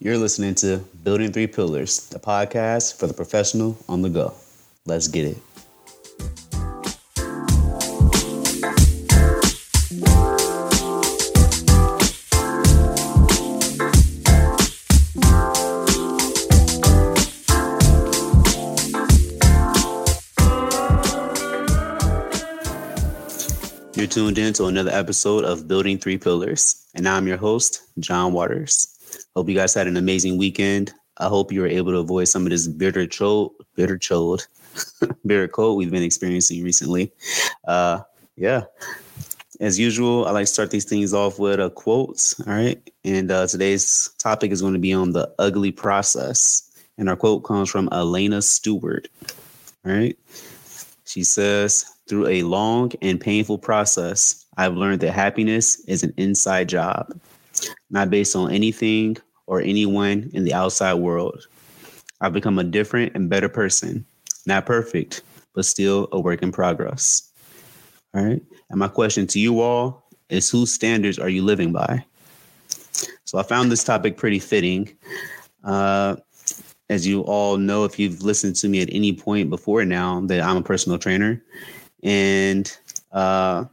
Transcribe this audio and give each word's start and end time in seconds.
You're 0.00 0.16
listening 0.16 0.54
to 0.56 0.76
Building 1.02 1.32
Three 1.32 1.48
Pillars, 1.48 2.06
the 2.10 2.20
podcast 2.20 3.00
for 3.00 3.08
the 3.08 3.14
professional 3.14 3.76
on 3.88 4.00
the 4.02 4.08
go. 4.08 4.32
Let's 4.86 5.08
get 5.08 5.24
it. 5.24 5.38
You're 23.96 24.06
tuned 24.06 24.38
in 24.38 24.52
to 24.52 24.66
another 24.66 24.92
episode 24.92 25.44
of 25.44 25.66
Building 25.66 25.98
Three 25.98 26.18
Pillars, 26.18 26.86
and 26.94 27.08
I'm 27.08 27.26
your 27.26 27.38
host, 27.38 27.82
John 27.98 28.32
Waters. 28.32 28.97
Hope 29.38 29.48
you 29.48 29.54
guys 29.54 29.72
had 29.72 29.86
an 29.86 29.96
amazing 29.96 30.36
weekend. 30.36 30.92
I 31.18 31.28
hope 31.28 31.52
you 31.52 31.60
were 31.60 31.68
able 31.68 31.92
to 31.92 31.98
avoid 31.98 32.26
some 32.26 32.42
of 32.42 32.50
this 32.50 32.66
bitter 32.66 33.06
cold, 33.06 33.52
bitter 33.76 33.96
cold, 33.96 34.48
bitter 35.26 35.46
cold 35.46 35.78
we've 35.78 35.92
been 35.92 36.02
experiencing 36.02 36.64
recently. 36.64 37.12
Uh, 37.64 38.00
yeah. 38.34 38.64
As 39.60 39.78
usual, 39.78 40.26
I 40.26 40.32
like 40.32 40.46
to 40.46 40.52
start 40.52 40.72
these 40.72 40.86
things 40.86 41.14
off 41.14 41.38
with 41.38 41.60
a 41.60 41.70
quotes. 41.70 42.40
All 42.48 42.52
right. 42.52 42.82
And 43.04 43.30
uh, 43.30 43.46
today's 43.46 44.10
topic 44.18 44.50
is 44.50 44.60
going 44.60 44.72
to 44.72 44.80
be 44.80 44.92
on 44.92 45.12
the 45.12 45.32
ugly 45.38 45.70
process. 45.70 46.68
And 46.98 47.08
our 47.08 47.14
quote 47.14 47.44
comes 47.44 47.70
from 47.70 47.88
Elena 47.92 48.42
Stewart. 48.42 49.06
All 49.86 49.92
right. 49.92 50.18
She 51.04 51.22
says, 51.22 51.84
through 52.08 52.26
a 52.26 52.42
long 52.42 52.90
and 53.02 53.20
painful 53.20 53.58
process, 53.58 54.44
I've 54.56 54.74
learned 54.74 55.02
that 55.02 55.12
happiness 55.12 55.78
is 55.84 56.02
an 56.02 56.12
inside 56.16 56.68
job, 56.68 57.16
not 57.88 58.10
based 58.10 58.34
on 58.34 58.50
anything 58.50 59.16
or 59.48 59.62
anyone 59.62 60.30
in 60.34 60.44
the 60.44 60.52
outside 60.52 60.94
world. 60.94 61.46
I've 62.20 62.34
become 62.34 62.58
a 62.58 62.64
different 62.64 63.14
and 63.14 63.30
better 63.30 63.48
person, 63.48 64.04
not 64.46 64.66
perfect, 64.66 65.22
but 65.54 65.64
still 65.64 66.08
a 66.12 66.20
work 66.20 66.42
in 66.42 66.52
progress. 66.52 67.32
All 68.14 68.24
right. 68.24 68.42
And 68.70 68.78
my 68.78 68.88
question 68.88 69.26
to 69.28 69.40
you 69.40 69.60
all 69.60 70.04
is 70.28 70.50
whose 70.50 70.72
standards 70.72 71.18
are 71.18 71.30
you 71.30 71.42
living 71.42 71.72
by? 71.72 72.04
So 73.24 73.38
I 73.38 73.42
found 73.42 73.72
this 73.72 73.84
topic 73.84 74.16
pretty 74.16 74.38
fitting. 74.38 74.94
Uh, 75.64 76.16
as 76.90 77.06
you 77.06 77.22
all 77.22 77.56
know, 77.56 77.84
if 77.84 77.98
you've 77.98 78.22
listened 78.22 78.56
to 78.56 78.68
me 78.68 78.82
at 78.82 78.88
any 78.92 79.14
point 79.14 79.50
before 79.50 79.84
now, 79.84 80.20
that 80.26 80.40
I'm 80.40 80.58
a 80.58 80.62
personal 80.62 80.98
trainer 80.98 81.42
and 82.02 82.70
uh, 83.12 83.64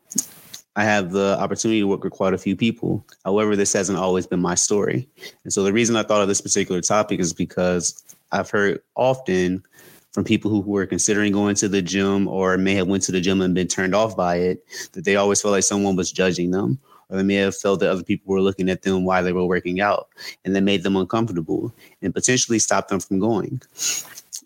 I 0.76 0.84
have 0.84 1.12
the 1.12 1.38
opportunity 1.40 1.80
to 1.80 1.88
work 1.88 2.04
with 2.04 2.14
quite 2.14 2.34
a 2.34 2.38
few 2.38 2.56
people. 2.56 3.06
However, 3.23 3.56
this 3.56 3.73
hasn't 3.73 3.98
always 3.98 4.28
been 4.28 4.42
my 4.42 4.56
story. 4.56 5.08
And 5.44 5.54
so 5.54 5.64
the 5.64 5.72
reason 5.72 5.95
I 5.95 6.04
thought 6.04 6.22
of 6.22 6.28
this 6.28 6.42
particular 6.42 6.82
topic 6.82 7.20
is 7.20 7.34
because 7.34 8.04
I've 8.32 8.50
heard 8.50 8.82
often 8.95 9.64
from 10.12 10.23
people 10.23 10.52
who 10.52 10.62
were 10.62 10.86
considering 10.86 11.32
going 11.32 11.56
to 11.56 11.67
the 11.67 11.82
gym 11.82 12.28
or 12.28 12.58
may 12.58 12.73
have 12.76 12.88
went 12.88 13.04
to 13.04 13.12
the 13.12 13.22
gym 13.22 13.42
and 13.42 13.54
been 13.54 13.67
turned 13.67 13.95
off 13.95 14.16
by 14.16 14.38
it 14.38 14.66
that 14.94 15.06
they 15.06 15.16
always 15.16 15.42
felt 15.42 15.52
like 15.52 15.64
someone 15.64 15.95
was 15.95 16.12
judging 16.12 16.52
them 16.52 16.80
or 17.10 17.17
they 17.17 17.23
may 17.23 17.36
have 17.36 17.56
felt 17.56 17.80
that 17.80 17.89
other 17.89 18.04
people 18.04 18.34
were 18.34 18.42
looking 18.42 18.70
at 18.70 18.82
them 18.82 19.04
while 19.04 19.23
they 19.23 19.34
were 19.34 19.45
working 19.45 19.80
out 19.82 20.08
and 20.44 20.56
that 20.56 20.62
made 20.62 20.84
them 20.84 20.95
uncomfortable 20.95 21.73
and 22.02 22.14
potentially 22.14 22.60
stopped 22.60 22.89
them 22.89 23.00
from 23.00 23.20
going. 23.20 23.62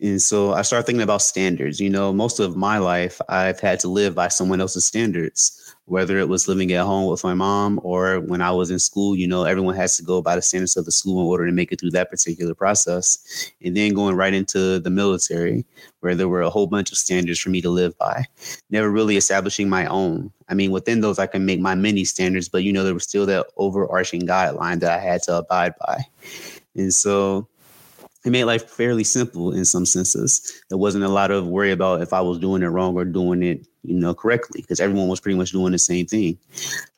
And 0.02 0.22
so 0.22 0.54
I 0.54 0.62
started 0.62 0.86
thinking 0.86 1.02
about 1.02 1.22
standards. 1.22 1.82
You 1.82 1.90
know, 1.90 2.14
most 2.14 2.40
of 2.40 2.56
my 2.56 2.78
life, 2.78 3.20
I've 3.28 3.60
had 3.60 3.82
to 3.82 3.90
live 3.90 4.16
by 4.16 4.30
someone 4.30 4.62
else's 4.62 4.86
standards, 4.86 5.76
whether 5.86 6.18
it 6.18 6.30
was 6.30 6.48
living 6.48 6.72
at 6.72 6.86
home 6.86 7.10
with 7.10 7.24
my 7.24 7.34
mom 7.34 7.82
or 7.84 8.22
when 8.22 8.42
I 8.42 8.52
was 8.52 8.72
in 8.72 8.80
school. 8.80 9.14
You 9.14 9.28
know, 9.28 9.44
everyone 9.44 9.76
has 9.76 9.98
to 9.98 10.04
go 10.04 10.22
by 10.22 10.38
the 10.38 10.42
standards 10.42 10.78
of 10.78 10.86
the 10.86 10.94
school 10.94 11.20
in 11.20 11.28
order 11.28 11.46
to 11.46 11.52
make 11.52 11.74
it 11.74 11.82
through 11.82 11.92
that 11.92 12.10
particular 12.10 12.56
process. 12.56 13.52
And 13.62 13.76
then 13.76 13.94
going 13.94 14.16
right 14.16 14.34
into 14.34 14.80
the 14.80 14.90
military, 14.90 15.66
where 16.00 16.16
there 16.16 16.30
were 16.30 16.44
a 16.44 16.50
whole 16.50 16.68
bunch 16.68 16.94
of 16.94 16.98
standards 16.98 17.40
for 17.40 17.50
me 17.50 17.60
to 17.60 17.70
live 17.70 17.98
by, 17.98 18.24
never 18.70 18.90
really 18.90 19.18
establishing 19.18 19.68
my 19.68 19.86
own. 19.88 20.32
I 20.48 20.54
mean, 20.54 20.72
within 20.72 21.02
those, 21.02 21.20
I 21.20 21.28
can 21.28 21.46
make 21.46 21.60
my 21.60 21.76
many 21.76 22.06
standards, 22.06 22.48
but, 22.48 22.64
you 22.64 22.72
know, 22.72 22.86
there 22.86 22.94
was 22.94 23.04
still 23.04 23.26
that 23.26 23.48
overarching 23.58 24.22
guideline 24.22 24.80
that 24.80 24.98
I 24.98 25.04
had 25.04 25.24
to 25.24 25.40
abide 25.40 25.74
by. 25.86 26.04
And 26.74 26.94
so, 26.94 27.50
it 28.26 28.32
made 28.32 28.44
life 28.44 28.70
fairly 28.70 29.04
simple 29.04 29.54
in 29.54 29.64
some 29.64 29.86
senses. 29.86 30.62
There 30.70 30.78
wasn't 30.78 31.06
a 31.06 31.10
lot 31.10 31.32
of 31.32 31.48
worry 31.48 31.72
about 31.72 32.02
if 32.02 32.12
I 32.12 32.22
was 32.22 32.38
doing 32.38 32.64
it 32.64 32.68
wrong 32.68 32.96
or 32.96 33.06
doing 33.06 33.44
it, 33.44 33.66
you 33.84 33.96
know, 33.96 34.14
correctly, 34.14 34.62
because 34.62 34.82
everyone 34.82 35.08
was 35.08 35.22
pretty 35.22 35.38
much 35.38 35.52
doing 35.52 35.72
the 35.72 35.80
same 35.80 36.06
thing. 36.06 36.38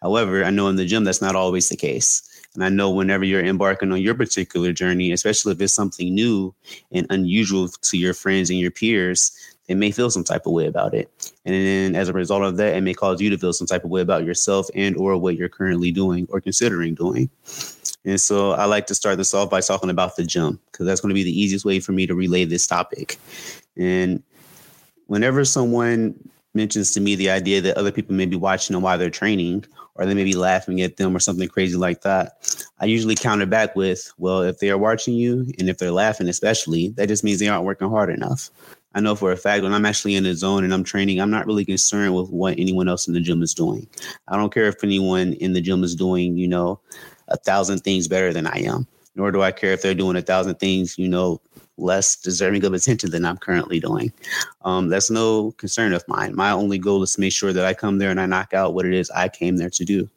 However, 0.01 0.43
I 0.43 0.49
know 0.49 0.67
in 0.67 0.77
the 0.77 0.85
gym 0.85 1.03
that's 1.03 1.21
not 1.21 1.35
always 1.35 1.69
the 1.69 1.77
case. 1.77 2.27
And 2.53 2.63
I 2.63 2.69
know 2.69 2.89
whenever 2.89 3.23
you're 3.23 3.45
embarking 3.45 3.91
on 3.91 4.01
your 4.01 4.15
particular 4.15 4.73
journey, 4.73 5.11
especially 5.11 5.53
if 5.53 5.61
it's 5.61 5.73
something 5.73 6.13
new 6.13 6.53
and 6.91 7.07
unusual 7.09 7.69
to 7.69 7.97
your 7.97 8.13
friends 8.13 8.49
and 8.49 8.59
your 8.59 8.71
peers, 8.71 9.31
they 9.67 9.75
may 9.75 9.91
feel 9.91 10.09
some 10.09 10.25
type 10.25 10.45
of 10.45 10.51
way 10.51 10.65
about 10.65 10.93
it. 10.93 11.09
And 11.45 11.55
then 11.55 11.95
as 11.95 12.09
a 12.09 12.13
result 12.13 12.43
of 12.43 12.57
that, 12.57 12.75
it 12.75 12.81
may 12.81 12.93
cause 12.93 13.21
you 13.21 13.29
to 13.29 13.37
feel 13.37 13.53
some 13.53 13.67
type 13.67 13.85
of 13.85 13.89
way 13.89 14.01
about 14.01 14.25
yourself 14.25 14.67
and 14.75 14.97
or 14.97 15.15
what 15.17 15.37
you're 15.37 15.49
currently 15.49 15.91
doing 15.91 16.27
or 16.29 16.41
considering 16.41 16.93
doing. 16.93 17.29
And 18.05 18.19
so 18.19 18.51
I 18.51 18.65
like 18.65 18.87
to 18.87 18.95
start 18.95 19.17
this 19.17 19.33
off 19.33 19.49
by 19.49 19.61
talking 19.61 19.89
about 19.89 20.15
the 20.15 20.23
gym 20.23 20.59
because 20.71 20.85
that's 20.85 21.01
going 21.01 21.11
to 21.11 21.15
be 21.15 21.23
the 21.23 21.39
easiest 21.39 21.65
way 21.65 21.79
for 21.79 21.91
me 21.91 22.07
to 22.07 22.15
relay 22.15 22.45
this 22.45 22.65
topic. 22.65 23.19
And 23.77 24.23
whenever 25.07 25.45
someone 25.45 26.15
mentions 26.53 26.91
to 26.93 26.99
me 26.99 27.15
the 27.15 27.29
idea 27.29 27.61
that 27.61 27.77
other 27.77 27.91
people 27.91 28.15
may 28.15 28.25
be 28.25 28.35
watching 28.35 28.73
them 28.73 28.83
while 28.83 28.97
they're 28.97 29.09
training 29.09 29.65
or 29.95 30.05
they 30.05 30.13
may 30.13 30.23
be 30.23 30.35
laughing 30.35 30.81
at 30.81 30.97
them 30.97 31.15
or 31.15 31.19
something 31.19 31.47
crazy 31.47 31.77
like 31.77 32.01
that, 32.01 32.63
I 32.79 32.85
usually 32.85 33.15
counter 33.15 33.45
back 33.45 33.75
with, 33.75 34.11
well, 34.17 34.41
if 34.41 34.59
they 34.59 34.69
are 34.69 34.77
watching 34.77 35.13
you 35.13 35.51
and 35.59 35.69
if 35.69 35.77
they're 35.77 35.91
laughing, 35.91 36.27
especially, 36.27 36.89
that 36.89 37.07
just 37.07 37.23
means 37.23 37.39
they 37.39 37.49
aren't 37.49 37.65
working 37.65 37.89
hard 37.89 38.09
enough. 38.09 38.49
I 38.93 38.99
know 38.99 39.15
for 39.15 39.31
a 39.31 39.37
fact 39.37 39.63
when 39.63 39.73
I'm 39.73 39.85
actually 39.85 40.15
in 40.15 40.23
the 40.23 40.33
zone 40.33 40.65
and 40.65 40.73
I'm 40.73 40.83
training, 40.83 41.21
I'm 41.21 41.31
not 41.31 41.47
really 41.47 41.63
concerned 41.63 42.13
with 42.13 42.29
what 42.29 42.59
anyone 42.59 42.89
else 42.89 43.07
in 43.07 43.13
the 43.13 43.21
gym 43.21 43.41
is 43.41 43.53
doing. 43.53 43.87
I 44.27 44.35
don't 44.35 44.53
care 44.53 44.65
if 44.65 44.83
anyone 44.83 45.33
in 45.33 45.53
the 45.53 45.61
gym 45.61 45.83
is 45.83 45.95
doing, 45.95 46.37
you 46.37 46.47
know, 46.47 46.79
a 47.31 47.37
thousand 47.37 47.79
things 47.79 48.07
better 48.07 48.31
than 48.33 48.45
I 48.45 48.59
am, 48.59 48.85
nor 49.15 49.31
do 49.31 49.41
I 49.41 49.51
care 49.51 49.73
if 49.73 49.81
they're 49.81 49.95
doing 49.95 50.17
a 50.17 50.21
thousand 50.21 50.55
things, 50.55 50.97
you 50.97 51.07
know, 51.07 51.41
less 51.77 52.15
deserving 52.15 52.63
of 52.63 52.73
attention 52.73 53.09
than 53.11 53.25
I'm 53.25 53.37
currently 53.37 53.79
doing. 53.79 54.13
Um, 54.63 54.89
that's 54.89 55.09
no 55.09 55.51
concern 55.53 55.93
of 55.93 56.07
mine. 56.07 56.35
My 56.35 56.51
only 56.51 56.77
goal 56.77 57.01
is 57.03 57.13
to 57.13 57.19
make 57.19 57.33
sure 57.33 57.53
that 57.53 57.65
I 57.65 57.73
come 57.73 57.97
there 57.97 58.11
and 58.11 58.21
I 58.21 58.27
knock 58.27 58.53
out 58.53 58.73
what 58.73 58.85
it 58.85 58.93
is 58.93 59.09
I 59.09 59.29
came 59.29 59.57
there 59.57 59.69
to 59.71 59.85
do. 59.85 60.09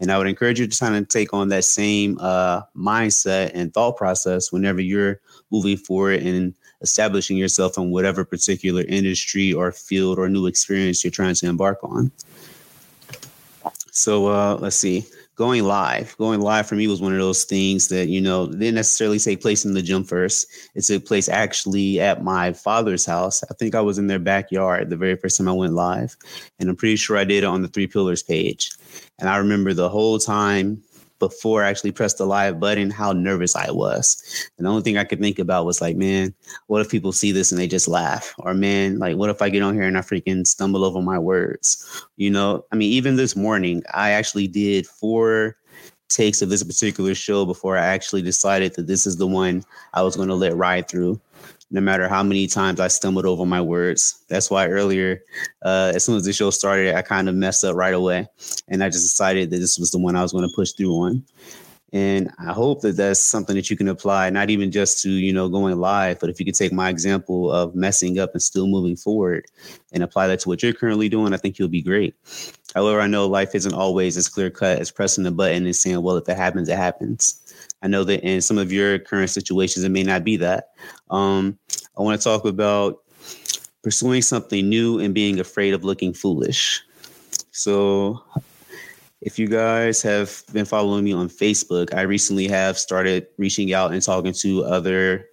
And 0.00 0.10
I 0.10 0.18
would 0.18 0.26
encourage 0.26 0.58
you 0.58 0.66
to 0.66 0.78
kind 0.78 0.96
of 0.96 1.08
take 1.08 1.34
on 1.34 1.48
that 1.48 1.64
same 1.64 2.18
uh, 2.20 2.62
mindset 2.74 3.50
and 3.54 3.72
thought 3.72 3.96
process 3.96 4.50
whenever 4.50 4.80
you're 4.80 5.20
moving 5.50 5.76
forward 5.76 6.22
and 6.22 6.54
establishing 6.80 7.36
yourself 7.36 7.76
in 7.76 7.90
whatever 7.90 8.24
particular 8.24 8.82
industry 8.82 9.52
or 9.52 9.70
field 9.70 10.18
or 10.18 10.28
new 10.28 10.46
experience 10.46 11.04
you're 11.04 11.10
trying 11.10 11.34
to 11.34 11.46
embark 11.46 11.78
on. 11.82 12.10
So 13.90 14.26
uh, 14.26 14.56
let's 14.58 14.76
see 14.76 15.04
going 15.34 15.64
live 15.64 16.14
going 16.18 16.40
live 16.40 16.66
for 16.66 16.74
me 16.74 16.86
was 16.86 17.00
one 17.00 17.12
of 17.12 17.18
those 17.18 17.44
things 17.44 17.88
that 17.88 18.08
you 18.08 18.20
know 18.20 18.46
didn't 18.46 18.74
necessarily 18.74 19.18
take 19.18 19.40
place 19.40 19.64
in 19.64 19.72
the 19.72 19.82
gym 19.82 20.04
first. 20.04 20.46
It 20.74 20.82
took 20.82 21.06
place 21.06 21.28
actually 21.28 22.00
at 22.00 22.22
my 22.22 22.52
father's 22.52 23.06
house. 23.06 23.42
I 23.50 23.54
think 23.54 23.74
i 23.74 23.80
was 23.80 23.98
in 23.98 24.08
their 24.08 24.18
backyard 24.18 24.90
the 24.90 24.96
very 24.96 25.16
first 25.16 25.38
time 25.38 25.48
i 25.48 25.52
went 25.52 25.72
live 25.72 26.16
and 26.58 26.68
i'm 26.68 26.76
pretty 26.76 26.96
sure 26.96 27.16
i 27.16 27.24
did 27.24 27.44
it 27.44 27.46
on 27.46 27.62
the 27.62 27.68
three 27.68 27.86
pillars 27.86 28.22
page. 28.22 28.72
And 29.18 29.28
i 29.28 29.36
remember 29.36 29.72
the 29.72 29.88
whole 29.88 30.18
time 30.18 30.82
before 31.22 31.62
I 31.62 31.70
actually 31.70 31.92
pressed 31.92 32.18
the 32.18 32.26
live 32.26 32.58
button 32.58 32.90
how 32.90 33.12
nervous 33.12 33.54
I 33.54 33.70
was. 33.70 34.50
And 34.58 34.66
the 34.66 34.70
only 34.70 34.82
thing 34.82 34.98
I 34.98 35.04
could 35.04 35.20
think 35.20 35.38
about 35.38 35.66
was 35.66 35.80
like, 35.80 35.94
man, 35.94 36.34
what 36.66 36.80
if 36.80 36.90
people 36.90 37.12
see 37.12 37.30
this 37.30 37.52
and 37.52 37.60
they 37.60 37.68
just 37.68 37.86
laugh? 37.86 38.34
Or 38.40 38.54
man, 38.54 38.98
like 38.98 39.16
what 39.16 39.30
if 39.30 39.40
I 39.40 39.48
get 39.48 39.62
on 39.62 39.74
here 39.74 39.84
and 39.84 39.96
I 39.96 40.00
freaking 40.00 40.44
stumble 40.44 40.84
over 40.84 41.00
my 41.00 41.20
words? 41.20 42.04
You 42.16 42.30
know, 42.30 42.64
I 42.72 42.74
mean, 42.74 42.90
even 42.90 43.14
this 43.14 43.36
morning, 43.36 43.84
I 43.94 44.10
actually 44.10 44.48
did 44.48 44.84
four 44.84 45.56
takes 46.08 46.42
of 46.42 46.48
this 46.48 46.64
particular 46.64 47.14
show 47.14 47.46
before 47.46 47.78
I 47.78 47.86
actually 47.86 48.22
decided 48.22 48.74
that 48.74 48.88
this 48.88 49.06
is 49.06 49.16
the 49.16 49.28
one 49.28 49.64
I 49.94 50.02
was 50.02 50.16
going 50.16 50.28
to 50.28 50.34
let 50.34 50.56
ride 50.56 50.88
through 50.88 51.20
no 51.72 51.80
matter 51.80 52.06
how 52.06 52.22
many 52.22 52.46
times 52.46 52.78
I 52.78 52.88
stumbled 52.88 53.24
over 53.24 53.46
my 53.46 53.60
words. 53.60 54.22
That's 54.28 54.50
why 54.50 54.68
earlier, 54.68 55.22
uh, 55.62 55.92
as 55.94 56.04
soon 56.04 56.16
as 56.16 56.24
the 56.24 56.32
show 56.32 56.50
started, 56.50 56.94
I 56.94 57.00
kind 57.02 57.28
of 57.28 57.34
messed 57.34 57.64
up 57.64 57.74
right 57.74 57.94
away. 57.94 58.28
And 58.68 58.84
I 58.84 58.90
just 58.90 59.04
decided 59.04 59.50
that 59.50 59.56
this 59.58 59.78
was 59.78 59.90
the 59.90 59.98
one 59.98 60.14
I 60.14 60.22
was 60.22 60.32
going 60.32 60.46
to 60.46 60.54
push 60.54 60.72
through 60.72 60.92
on. 60.92 61.24
And 61.94 62.30
I 62.38 62.52
hope 62.52 62.80
that 62.82 62.96
that's 62.96 63.20
something 63.20 63.56
that 63.56 63.68
you 63.68 63.76
can 63.76 63.88
apply, 63.88 64.30
not 64.30 64.48
even 64.48 64.70
just 64.70 65.02
to, 65.02 65.10
you 65.10 65.32
know, 65.32 65.48
going 65.48 65.78
live, 65.78 66.20
but 66.20 66.30
if 66.30 66.38
you 66.38 66.46
could 66.46 66.54
take 66.54 66.72
my 66.72 66.88
example 66.88 67.52
of 67.52 67.74
messing 67.74 68.18
up 68.18 68.32
and 68.32 68.42
still 68.42 68.66
moving 68.66 68.96
forward 68.96 69.44
and 69.92 70.02
apply 70.02 70.26
that 70.28 70.40
to 70.40 70.48
what 70.48 70.62
you're 70.62 70.72
currently 70.72 71.10
doing, 71.10 71.34
I 71.34 71.36
think 71.36 71.58
you'll 71.58 71.68
be 71.68 71.82
great. 71.82 72.14
However, 72.74 73.00
I 73.00 73.06
know 73.06 73.26
life 73.26 73.54
isn't 73.54 73.74
always 73.74 74.16
as 74.16 74.28
clear 74.28 74.48
cut 74.48 74.78
as 74.78 74.90
pressing 74.90 75.24
the 75.24 75.30
button 75.30 75.66
and 75.66 75.76
saying, 75.76 76.02
well, 76.02 76.16
if 76.16 76.28
it 76.28 76.36
happens, 76.36 76.70
it 76.70 76.78
happens. 76.78 77.51
I 77.82 77.88
know 77.88 78.04
that 78.04 78.22
in 78.22 78.40
some 78.40 78.58
of 78.58 78.72
your 78.72 78.98
current 78.98 79.30
situations, 79.30 79.84
it 79.84 79.90
may 79.90 80.02
not 80.02 80.24
be 80.24 80.36
that. 80.36 80.68
Um, 81.10 81.58
I 81.98 82.02
want 82.02 82.20
to 82.20 82.24
talk 82.24 82.44
about 82.44 82.98
pursuing 83.82 84.22
something 84.22 84.68
new 84.68 85.00
and 85.00 85.12
being 85.12 85.40
afraid 85.40 85.74
of 85.74 85.84
looking 85.84 86.12
foolish. 86.12 86.80
So, 87.50 88.22
if 89.20 89.38
you 89.38 89.46
guys 89.46 90.02
have 90.02 90.42
been 90.52 90.64
following 90.64 91.04
me 91.04 91.12
on 91.12 91.28
Facebook, 91.28 91.94
I 91.94 92.02
recently 92.02 92.48
have 92.48 92.78
started 92.78 93.26
reaching 93.38 93.72
out 93.72 93.92
and 93.92 94.02
talking 94.02 94.32
to 94.34 94.64
other 94.64 95.28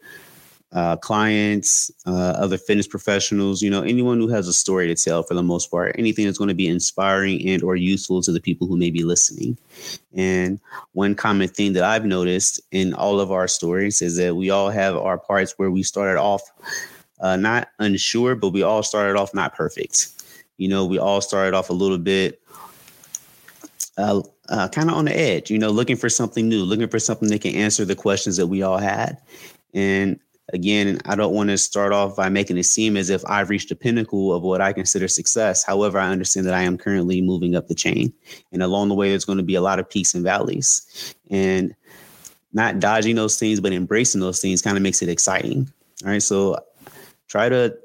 uh, 0.72 0.96
clients, 0.98 1.90
uh, 2.06 2.34
other 2.38 2.58
fitness 2.58 2.88
professionals, 2.88 3.62
you 3.62 3.70
know, 3.70 3.82
anyone 3.82 4.20
who 4.20 4.28
has 4.28 4.48
a 4.48 4.54
story 4.54 4.88
to 4.88 4.96
tell 4.96 5.24
for 5.24 5.34
the 5.34 5.42
most 5.42 5.72
part, 5.72 5.96
anything 5.98 6.26
that's 6.26 6.38
going 6.38 6.50
to 6.50 6.54
be 6.54 6.68
inspiring 6.68 7.48
and 7.48 7.64
or 7.64 7.76
useful 7.76 8.22
to 8.22 8.32
the 8.32 8.40
people 8.40 8.68
who 8.68 8.78
may 8.78 8.92
be 8.92 9.04
listening. 9.04 9.58
And 10.14 10.60
one 10.94 11.16
common 11.16 11.48
thing 11.48 11.74
that 11.74 11.84
I've 11.84 12.06
noticed 12.06 12.62
in 12.72 12.94
all 12.94 13.20
of 13.20 13.32
our 13.32 13.48
stories 13.48 14.02
is 14.02 14.18
that 14.18 14.36
we 14.36 14.52
all 14.52 14.70
have 14.70 14.96
our 14.96 15.18
parts 15.18 15.56
where 15.58 15.72
we 15.72 15.82
started 15.82 16.20
off 16.20 16.44
uh, 17.20 17.36
not 17.36 17.70
unsure, 17.80 18.36
but 18.36 18.50
we 18.50 18.62
all 18.62 18.84
started 18.84 19.18
off 19.18 19.34
not 19.34 19.56
perfect. 19.56 20.10
You 20.58 20.68
know, 20.68 20.86
we 20.86 21.00
all 21.00 21.22
started 21.22 21.56
off 21.56 21.70
a 21.70 21.74
little 21.74 21.98
bit 21.98 22.42
uh, 23.98 24.22
uh, 24.50 24.68
kind 24.70 24.90
of 24.90 24.96
on 24.96 25.06
the 25.06 25.18
edge, 25.18 25.50
you 25.50 25.58
know, 25.58 25.70
looking 25.70 25.98
for 25.98 26.10
something 26.10 26.48
new, 26.48 26.64
looking 26.64 26.88
for 26.88 27.00
something 27.00 27.28
that 27.30 27.42
can 27.42 27.56
answer 27.56 27.86
the 27.86 27.96
questions 27.96 28.38
that 28.38 28.48
we 28.48 28.62
all 28.62 28.78
had. 28.78 29.18
And 29.74 30.20
again, 30.54 31.00
I 31.06 31.16
don't 31.16 31.34
want 31.34 31.50
to 31.50 31.58
start 31.58 31.94
off 31.94 32.16
by 32.16 32.30
making 32.30 32.58
it 32.58 32.64
seem 32.64 32.98
as 32.98 33.10
if 33.10 33.24
I've 33.26 33.50
reached 33.50 33.70
the 33.70 33.76
pinnacle 33.76 34.34
of 34.34 34.44
what 34.44 34.62
I 34.62 34.74
consider 34.74 35.08
success. 35.08 35.64
However, 35.64 36.00
I 36.00 36.10
understand 36.10 36.48
that 36.48 36.54
I 36.54 36.62
am 36.62 36.78
currently 36.78 37.22
moving 37.22 37.56
up 37.56 37.68
the 37.68 37.76
chain. 37.76 38.14
And 38.52 38.64
along 38.64 38.90
the 38.90 38.96
way, 38.96 39.10
there's 39.10 39.26
going 39.26 39.38
to 39.38 39.44
be 39.44 39.56
a 39.56 39.62
lot 39.62 39.80
of 39.80 39.90
peaks 39.90 40.14
and 40.14 40.24
valleys. 40.24 41.16
And 41.30 41.76
not 42.54 42.80
dodging 42.80 43.16
those 43.16 43.38
things, 43.38 43.60
but 43.60 43.74
embracing 43.74 44.22
those 44.22 44.42
things 44.42 44.62
kind 44.62 44.78
of 44.78 44.84
makes 44.84 45.02
it 45.02 45.10
exciting. 45.10 45.72
All 46.04 46.12
right. 46.12 46.24
So 46.24 46.58
try 47.28 47.50
to 47.50 47.78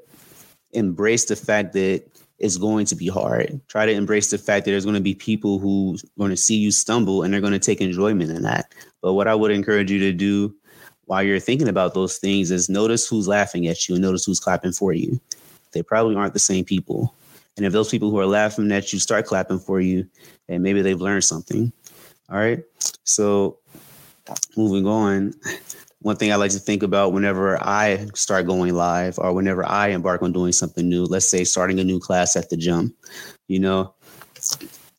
embrace 0.71 1.25
the 1.25 1.35
fact 1.35 1.73
that 1.73 2.03
it's 2.39 2.57
going 2.57 2.85
to 2.87 2.95
be 2.95 3.07
hard. 3.07 3.61
Try 3.67 3.85
to 3.85 3.91
embrace 3.91 4.29
the 4.31 4.37
fact 4.37 4.65
that 4.65 4.71
there's 4.71 4.85
going 4.85 4.95
to 4.95 5.01
be 5.01 5.15
people 5.15 5.59
who 5.59 5.95
are 5.95 6.19
going 6.19 6.31
to 6.31 6.37
see 6.37 6.55
you 6.55 6.71
stumble 6.71 7.23
and 7.23 7.33
they're 7.33 7.41
going 7.41 7.53
to 7.53 7.59
take 7.59 7.79
enjoyment 7.79 8.31
in 8.31 8.41
that. 8.43 8.73
But 9.01 9.13
what 9.13 9.27
I 9.27 9.35
would 9.35 9.51
encourage 9.51 9.91
you 9.91 9.99
to 9.99 10.11
do 10.11 10.53
while 11.05 11.23
you're 11.23 11.39
thinking 11.39 11.67
about 11.67 11.93
those 11.93 12.17
things 12.17 12.51
is 12.51 12.69
notice 12.69 13.07
who's 13.07 13.27
laughing 13.27 13.67
at 13.67 13.87
you 13.87 13.95
and 13.95 14.01
notice 14.01 14.25
who's 14.25 14.39
clapping 14.39 14.71
for 14.71 14.93
you. 14.93 15.19
They 15.71 15.83
probably 15.83 16.15
aren't 16.15 16.33
the 16.33 16.39
same 16.39 16.65
people. 16.65 17.13
And 17.57 17.65
if 17.65 17.73
those 17.73 17.89
people 17.89 18.09
who 18.09 18.19
are 18.19 18.25
laughing 18.25 18.71
at 18.71 18.91
you 18.91 18.99
start 18.99 19.25
clapping 19.25 19.59
for 19.59 19.79
you, 19.79 20.07
and 20.49 20.61
maybe 20.63 20.81
they've 20.81 20.99
learned 20.99 21.23
something. 21.23 21.71
All 22.29 22.37
right. 22.37 22.63
So 23.03 23.59
moving 24.57 24.87
on, 24.87 25.33
one 25.99 26.15
thing 26.15 26.31
I 26.31 26.35
like 26.35 26.51
to 26.51 26.59
think 26.59 26.83
about 26.83 27.13
whenever 27.13 27.61
I 27.63 28.07
start 28.13 28.45
going 28.45 28.73
live 28.73 29.17
or 29.19 29.33
whenever 29.33 29.65
I 29.65 29.89
embark 29.89 30.21
on 30.21 30.33
doing 30.33 30.51
something 30.51 30.87
new, 30.87 31.05
let's 31.05 31.29
say 31.29 31.43
starting 31.43 31.79
a 31.79 31.83
new 31.83 31.99
class 31.99 32.35
at 32.35 32.49
the 32.49 32.57
gym, 32.57 32.93
you 33.47 33.59
know, 33.59 33.93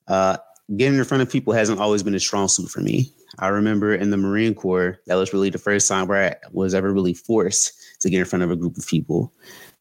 uh, 0.09 0.37
getting 0.77 0.99
in 0.99 1.05
front 1.05 1.23
of 1.23 1.31
people 1.31 1.53
hasn't 1.53 1.81
always 1.81 2.03
been 2.03 2.15
a 2.15 2.21
strong 2.21 2.49
suit 2.49 2.71
for 2.71 2.81
me. 2.81 3.13
I 3.39 3.49
remember 3.49 3.95
in 3.95 4.11
the 4.11 4.17
Marine 4.17 4.55
Corps, 4.55 4.99
that 5.07 5.15
was 5.17 5.33
really 5.33 5.51
the 5.51 5.59
first 5.59 5.89
time 5.89 6.07
where 6.07 6.31
I 6.31 6.49
was 6.53 6.75
ever 6.75 6.93
really 6.93 7.15
forced 7.15 7.73
to 8.01 8.11
get 8.11 8.19
in 8.19 8.25
front 8.25 8.43
of 8.43 8.51
a 8.51 8.57
group 8.57 8.77
of 8.77 8.87
people. 8.87 9.33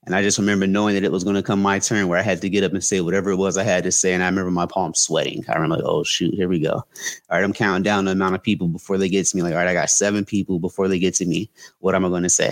And 0.06 0.14
I 0.14 0.22
just 0.22 0.38
remember 0.38 0.68
knowing 0.68 0.94
that 0.94 1.04
it 1.04 1.12
was 1.12 1.24
going 1.24 1.36
to 1.36 1.42
come 1.42 1.62
my 1.62 1.80
turn 1.80 2.08
where 2.08 2.20
I 2.20 2.22
had 2.22 2.40
to 2.42 2.50
get 2.50 2.64
up 2.64 2.74
and 2.74 2.84
say 2.84 3.02
whatever 3.02 3.32
it 3.32 3.38
was 3.38 3.58
I 3.58 3.64
had 3.64 3.84
to 3.86 3.92
say. 3.92 4.14
And 4.14 4.22
I 4.22 4.28
remember 4.28 4.52
my 4.52 4.68
palms 4.68 5.00
sweating. 5.00 5.44
I 5.50 5.54
remember, 5.54 5.78
like, 5.78 5.86
oh, 5.86 6.04
shoot, 6.04 6.36
here 6.36 6.48
we 6.48 6.60
go. 6.60 6.74
All 6.74 6.86
right, 7.32 7.44
I'm 7.44 7.54
counting 7.54 7.82
down 7.82 8.06
the 8.06 8.12
amount 8.12 8.36
of 8.36 8.44
people 8.44 8.68
before 8.68 9.00
they 9.00 9.10
get 9.10 9.26
to 9.26 9.36
me. 9.36 9.42
Like, 9.42 9.54
all 9.54 9.58
right, 9.58 9.68
I 9.68 9.74
got 9.74 9.90
seven 9.90 10.24
people 10.24 10.60
before 10.60 10.88
they 10.88 11.00
get 11.00 11.16
to 11.16 11.26
me. 11.26 11.50
What 11.80 11.96
am 11.96 12.06
I 12.06 12.10
going 12.10 12.24
to 12.24 12.30
say? 12.30 12.50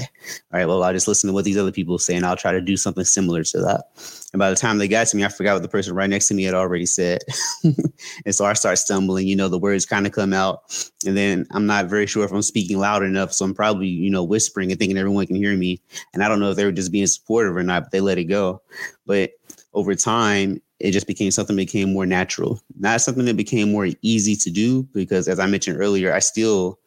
All 0.52 0.60
right, 0.60 0.66
well, 0.66 0.82
I'll 0.82 0.94
just 0.94 1.08
listen 1.08 1.28
to 1.28 1.34
what 1.34 1.46
these 1.46 1.58
other 1.58 1.72
people 1.72 2.00
say 2.00 2.16
and 2.16 2.26
I'll 2.26 2.36
try 2.36 2.54
to 2.54 2.62
do 2.62 2.76
something 2.76 3.06
similar 3.06 3.44
to 3.44 3.60
that. 3.60 4.23
And 4.33 4.39
by 4.39 4.50
the 4.50 4.56
time 4.56 4.80
they 4.80 4.88
got 4.88 5.06
to 5.07 5.15
me, 5.15 5.24
I 5.24 5.30
forgot 5.30 5.53
what 5.53 5.62
the 5.62 5.69
person 5.69 5.94
right 5.94 6.09
next 6.09 6.27
to 6.30 6.33
me 6.33 6.44
had 6.44 6.56
already 6.56 6.88
said. 6.88 7.21
and 7.63 8.33
so 8.33 8.45
I 8.45 8.53
start 8.53 8.80
stumbling, 8.80 9.27
you 9.27 9.35
know, 9.35 9.47
the 9.47 9.59
words 9.59 9.85
kind 9.85 10.07
of 10.07 10.12
come 10.12 10.33
out. 10.33 10.62
And 11.06 11.15
then 11.15 11.45
I'm 11.51 11.68
not 11.68 11.85
very 11.85 12.07
sure 12.07 12.25
if 12.25 12.31
I'm 12.31 12.41
speaking 12.41 12.80
loud 12.80 13.03
enough. 13.03 13.31
So 13.31 13.45
I'm 13.45 13.53
probably, 13.53 13.88
you 13.88 14.09
know, 14.09 14.24
whispering 14.24 14.71
and 14.71 14.80
thinking 14.80 14.97
everyone 14.97 15.27
can 15.27 15.35
hear 15.35 15.56
me. 15.56 15.80
And 16.13 16.24
I 16.24 16.27
don't 16.27 16.39
know 16.39 16.50
if 16.50 16.57
they 16.57 16.65
were 16.65 16.71
just 16.71 16.91
being 16.91 17.06
supportive 17.06 17.56
or 17.56 17.62
not, 17.62 17.83
but 17.83 17.91
they 17.91 18.01
let 18.01 18.18
it 18.18 18.24
go. 18.24 18.63
But 19.06 19.31
over 19.74 19.94
time, 19.94 20.59
it 20.80 20.91
just 20.91 21.07
became 21.07 21.30
something 21.30 21.56
that 21.56 21.62
became 21.62 21.94
more 21.94 22.07
natural, 22.07 22.59
not 22.80 23.01
something 23.01 23.25
that 23.25 23.38
became 23.38 23.71
more 23.71 23.89
easy 24.01 24.35
to 24.38 24.50
do. 24.50 24.83
Because 24.94 25.27
as 25.27 25.39
I 25.39 25.45
mentioned 25.45 25.80
earlier, 25.80 26.12
I 26.12 26.19
still 26.19 26.80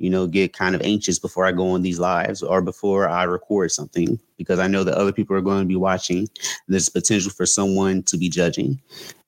you 0.00 0.08
know, 0.08 0.26
get 0.26 0.54
kind 0.54 0.74
of 0.74 0.80
anxious 0.80 1.18
before 1.18 1.44
I 1.44 1.52
go 1.52 1.68
on 1.68 1.82
these 1.82 2.00
lives 2.00 2.42
or 2.42 2.62
before 2.62 3.06
I 3.06 3.24
record 3.24 3.70
something 3.70 4.18
because 4.38 4.58
I 4.58 4.66
know 4.66 4.82
that 4.82 4.94
other 4.94 5.12
people 5.12 5.36
are 5.36 5.42
going 5.42 5.60
to 5.60 5.68
be 5.68 5.76
watching. 5.76 6.26
There's 6.68 6.88
potential 6.88 7.30
for 7.30 7.44
someone 7.44 8.02
to 8.04 8.16
be 8.16 8.30
judging. 8.30 8.80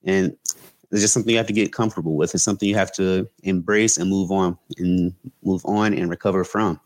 And 0.02 0.34
it's 0.90 1.02
just 1.02 1.12
something 1.12 1.30
you 1.30 1.36
have 1.36 1.46
to 1.46 1.52
get 1.52 1.74
comfortable 1.74 2.16
with. 2.16 2.34
It's 2.34 2.42
something 2.42 2.66
you 2.66 2.74
have 2.74 2.92
to 2.92 3.28
embrace 3.42 3.98
and 3.98 4.08
move 4.08 4.30
on 4.30 4.56
and 4.78 5.14
move 5.44 5.62
on 5.66 5.92
and 5.92 6.08
recover 6.08 6.42
from. 6.42 6.80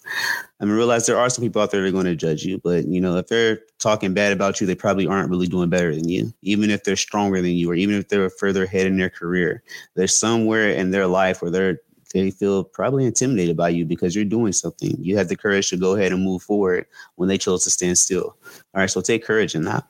I 0.60 0.64
mean, 0.64 0.74
realize 0.74 1.06
there 1.06 1.18
are 1.18 1.30
some 1.30 1.44
people 1.44 1.62
out 1.62 1.70
there 1.70 1.82
that 1.82 1.88
are 1.88 1.92
going 1.92 2.06
to 2.06 2.16
judge 2.16 2.44
you, 2.44 2.60
but 2.62 2.86
you 2.86 3.00
know, 3.00 3.16
if 3.16 3.28
they're 3.28 3.60
talking 3.78 4.14
bad 4.14 4.32
about 4.32 4.60
you, 4.60 4.66
they 4.66 4.74
probably 4.74 5.06
aren't 5.06 5.30
really 5.30 5.46
doing 5.46 5.70
better 5.70 5.94
than 5.94 6.08
you. 6.08 6.32
Even 6.42 6.70
if 6.70 6.82
they're 6.82 6.96
stronger 6.96 7.40
than 7.40 7.52
you, 7.52 7.70
or 7.70 7.74
even 7.74 7.94
if 7.94 8.08
they're 8.08 8.30
further 8.30 8.64
ahead 8.64 8.86
in 8.86 8.96
their 8.96 9.10
career, 9.10 9.62
there's 9.94 10.16
somewhere 10.16 10.70
in 10.70 10.90
their 10.90 11.06
life 11.06 11.40
where 11.40 11.50
they're 11.50 11.80
they 12.12 12.30
feel 12.30 12.64
probably 12.64 13.04
intimidated 13.04 13.56
by 13.56 13.68
you 13.68 13.84
because 13.84 14.14
you're 14.14 14.24
doing 14.24 14.52
something. 14.52 14.96
You 15.00 15.16
have 15.16 15.28
the 15.28 15.36
courage 15.36 15.70
to 15.70 15.76
go 15.76 15.94
ahead 15.94 16.12
and 16.12 16.22
move 16.22 16.42
forward 16.42 16.86
when 17.16 17.28
they 17.28 17.38
chose 17.38 17.64
to 17.64 17.70
stand 17.70 17.98
still. 17.98 18.36
All 18.74 18.80
right, 18.80 18.90
so 18.90 19.00
take 19.00 19.24
courage 19.24 19.54
in 19.54 19.64
that. 19.64 19.84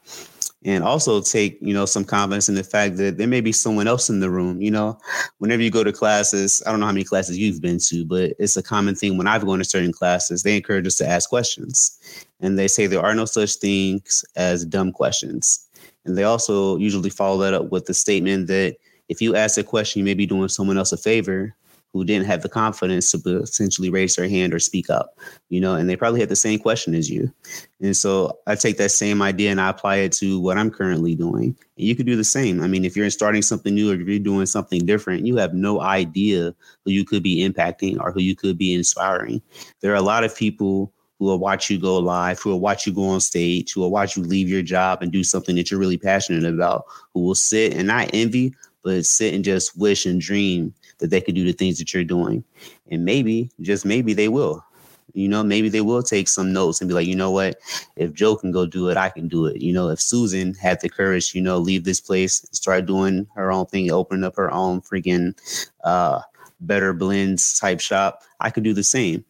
And 0.65 0.83
also 0.83 1.21
take, 1.21 1.59
you 1.61 1.73
know, 1.73 1.87
some 1.87 2.05
confidence 2.05 2.49
in 2.49 2.57
the 2.57 2.65
fact 2.65 2.97
that 2.97 3.19
there 3.19 3.29
may 3.29 3.41
be 3.41 3.53
someone 3.53 3.87
else 3.87 4.11
in 4.11 4.19
the 4.19 4.31
room. 4.31 4.61
You 4.61 4.71
know, 4.73 4.99
whenever 5.39 5.63
you 5.63 5.71
go 5.71 5.85
to 5.85 5.93
classes, 5.93 6.61
I 6.67 6.71
don't 6.71 6.81
know 6.81 6.87
how 6.87 6.93
many 6.93 7.05
classes 7.05 7.39
you've 7.39 7.61
been 7.61 7.79
to, 7.87 8.05
but 8.05 8.33
it's 8.39 8.57
a 8.57 8.63
common 8.63 8.97
thing 8.97 9.17
when 9.17 9.29
I've 9.29 9.45
gone 9.45 9.59
to 9.59 9.65
certain 9.65 9.93
classes, 9.93 10.43
they 10.43 10.57
encourage 10.57 10.87
us 10.87 10.97
to 10.97 11.07
ask 11.07 11.29
questions. 11.29 12.01
And 12.41 12.59
they 12.59 12.67
say 12.67 12.87
there 12.87 13.05
are 13.05 13.15
no 13.15 13.27
such 13.27 13.55
things 13.57 14.25
as 14.35 14.65
dumb 14.65 14.91
questions. 14.91 15.69
And 16.05 16.17
they 16.17 16.25
also 16.25 16.79
usually 16.79 17.11
follow 17.11 17.39
that 17.39 17.55
up 17.55 17.71
with 17.71 17.87
the 17.87 17.95
statement 17.95 18.49
that 18.49 18.77
if 19.09 19.21
you 19.21 19.37
ask 19.37 19.59
a 19.59 19.63
question, 19.63 20.01
you 20.01 20.05
may 20.05 20.15
be 20.15 20.27
doing 20.27 20.49
someone 20.49 20.79
else 20.79 20.93
a 20.93 20.97
favor 20.97 21.55
who 21.97 22.05
didn't 22.05 22.27
have 22.27 22.43
the 22.43 22.49
confidence 22.49 23.11
to 23.11 23.19
potentially 23.19 23.91
raise 23.91 24.17
their 24.17 24.29
hand 24.29 24.53
or 24.53 24.59
speak 24.59 24.91
up, 24.91 25.19
you 25.49 25.61
know, 25.61 25.75
and 25.75 25.89
they 25.89 25.97
probably 25.97 26.21
had 26.21 26.29
the 26.29 26.37
same 26.37 26.59
question 26.59 26.95
as 26.95 27.11
you. 27.11 27.33
And 27.81 27.97
so 27.97 28.39
I 28.47 28.55
take 28.55 28.77
that 28.79 28.91
same 28.91 29.23
idea 29.23 29.51
and 29.51 29.61
I 29.61 29.71
apply 29.71 29.97
it 29.97 30.13
to 30.13 30.41
what 30.41 30.59
I'm 30.59 30.71
currently 30.71 31.15
doing. 31.15 31.57
And 31.77 31.87
you 31.87 31.97
could 31.97 32.07
do 32.07 32.17
the 32.17 32.25
same. 32.25 32.63
I 32.63 32.67
mean, 32.67 32.85
if 32.85 32.97
you're 32.97 33.11
starting 33.11 33.43
something 33.43 33.75
new 33.75 33.91
or 33.91 33.95
if 33.95 34.07
you're 34.07 34.19
doing 34.19 34.47
something 34.47 34.85
different, 34.85 35.27
you 35.27 35.37
have 35.37 35.55
no 35.55 35.81
idea 35.81 36.55
who 36.85 36.91
you 36.91 37.05
could 37.05 37.23
be 37.23 37.47
impacting 37.47 38.01
or 38.01 38.13
who 38.13 38.21
you 38.21 38.37
could 38.37 38.59
be 38.59 38.75
inspiring. 38.75 39.43
There 39.81 39.93
are 39.93 39.97
a 39.97 40.03
lot 40.03 40.25
of 40.25 40.37
people 40.37 40.93
who 41.19 41.25
will 41.27 41.39
watch 41.39 41.71
you 41.71 41.79
go 41.79 41.99
live, 41.99 42.39
who 42.41 42.51
will 42.51 42.61
watch 42.61 42.87
you 42.87 42.93
go 42.93 43.05
on 43.05 43.21
stage, 43.21 43.73
who 43.73 43.81
will 43.81 43.91
watch 43.91 44.17
you 44.17 44.23
leave 44.23 44.49
your 44.49 44.63
job 44.63 45.01
and 45.01 45.11
do 45.11 45.25
something 45.25 45.57
that 45.57 45.71
you're 45.71 45.81
really 45.81 45.97
passionate 45.97 46.45
about, 46.45 46.85
who 47.15 47.21
will 47.21 47.35
sit 47.35 47.73
and 47.75 47.89
not 47.89 48.11
envy, 48.13 48.55
but 48.87 49.05
sit 49.05 49.35
and 49.35 49.45
just 49.45 49.77
wish 49.77 50.07
and 50.07 50.21
dream 50.21 50.73
that 50.99 51.11
they 51.11 51.21
could 51.21 51.35
do 51.35 51.45
the 51.45 51.53
things 51.53 51.77
that 51.77 51.93
you're 51.93 52.05
doing. 52.05 52.45
And 52.89 53.05
maybe, 53.05 53.51
just 53.61 53.85
maybe, 53.85 54.15
they 54.15 54.29
will. 54.29 54.65
You 55.13 55.29
know, 55.29 55.43
maybe 55.43 55.69
they 55.69 55.81
will 55.81 56.05
take 56.05 56.29
some 56.29 56.53
notes 56.53 56.81
and 56.81 56.87
be 56.87 56.95
like, 56.95 57.09
you 57.09 57.17
know 57.17 57.33
what, 57.33 57.57
if 57.97 58.13
Joe 58.13 58.37
can 58.37 58.53
go 58.53 58.65
do 58.65 58.89
it, 58.89 58.97
I 58.97 59.09
can 59.09 59.27
do 59.27 59.47
it. 59.47 59.61
You 59.61 59.73
know, 59.73 59.89
if 59.89 60.01
Susan 60.01 60.55
had 60.55 60.81
the 60.81 60.89
courage, 60.89 61.35
you 61.35 61.43
know, 61.43 61.59
leave 61.59 61.83
this 61.83 62.01
place, 62.01 62.47
start 62.53 62.87
doing 62.87 63.27
her 63.35 63.51
own 63.51 63.67
thing, 63.67 63.91
open 63.91 64.23
up 64.23 64.37
her 64.37 64.53
own 64.53 64.83
freaking 64.83 65.37
uh, 65.83 66.21
better 66.61 66.93
blends 66.93 67.59
type 67.59 67.81
shop, 67.81 68.23
I 68.39 68.51
could 68.51 68.63
do 68.63 68.73
the 68.73 68.85
same. 68.85 69.25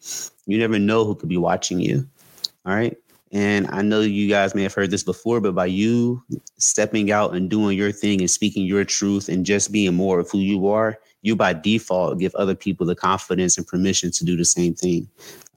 You 0.45 0.59
never 0.59 0.79
know 0.79 1.07
who 1.07 1.15
could 1.15 1.31
be 1.31 1.39
watching 1.39 1.81
you. 1.81 2.07
All 2.67 2.75
right. 2.75 2.95
And 3.37 3.67
I 3.69 3.83
know 3.83 4.01
you 4.01 4.31
guys 4.31 4.55
may 4.55 4.63
have 4.63 4.73
heard 4.73 4.91
this 4.91 5.03
before, 5.03 5.43
but 5.43 5.55
by 5.55 5.67
you 5.67 6.25
stepping 6.57 7.13
out 7.13 7.35
and 7.35 7.51
doing 7.51 7.77
your 7.77 7.93
thing 7.93 8.23
and 8.23 8.31
speaking 8.31 8.65
your 8.65 8.83
truth 8.83 9.29
and 9.29 9.45
just 9.45 9.71
being 9.71 9.93
more 9.93 10.19
of 10.19 10.31
who 10.31 10.39
you 10.39 10.69
are, 10.69 10.99
you 11.21 11.37
by 11.37 11.53
default 11.53 12.19
give 12.19 12.35
other 12.37 12.55
people 12.55 12.87
the 12.87 12.95
confidence 12.95 13.59
and 13.59 13.67
permission 13.67 14.11
to 14.13 14.25
do 14.25 14.39
the 14.39 14.45
same 14.47 14.75
thing. 14.75 15.07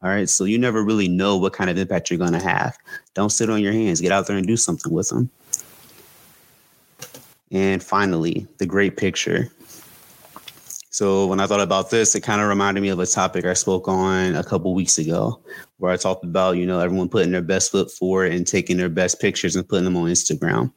All 0.04 0.10
right. 0.10 0.28
So 0.28 0.44
you 0.44 0.58
never 0.58 0.84
really 0.84 1.08
know 1.08 1.38
what 1.38 1.54
kind 1.54 1.70
of 1.70 1.78
impact 1.78 2.10
you're 2.10 2.20
going 2.20 2.34
to 2.34 2.42
have. 2.42 2.78
Don't 3.14 3.30
sit 3.30 3.50
on 3.50 3.62
your 3.62 3.72
hands. 3.72 4.02
Get 4.02 4.12
out 4.12 4.28
there 4.28 4.36
and 4.36 4.46
do 4.46 4.58
something 4.58 4.92
with 4.92 5.08
them. 5.08 5.30
And 7.50 7.82
finally, 7.82 8.46
the 8.58 8.66
great 8.66 8.98
picture. 8.98 9.50
So 11.00 11.27
when 11.27 11.39
I 11.39 11.48
thought 11.48 11.62
about 11.62 11.91
this, 11.91 12.13
it 12.13 12.24
kind 12.24 12.41
of 12.41 12.50
reminded 12.50 12.82
me 12.82 12.89
of 12.89 13.00
a 13.00 13.06
topic 13.06 13.46
I 13.46 13.53
spoke 13.53 13.88
on 13.88 14.36
a 14.36 14.44
couple 14.44 14.74
weeks 14.74 14.98
ago, 14.98 15.39
where 15.77 15.94
I 15.94 15.96
talked 15.96 16.25
about, 16.25 16.58
you 16.58 16.65
know, 16.65 16.82
everyone 16.82 17.08
putting 17.08 17.32
their 17.32 17.41
best 17.41 17.72
foot 17.72 17.89
forward 17.89 18.34
and 18.34 18.46
taking 18.46 18.75
their 18.75 18.89
best 18.89 19.22
pictures 19.22 19.56
and 19.56 19.65
putting 19.65 19.86
them 19.86 19.96
on 19.96 20.10
Instagram. 20.10 20.74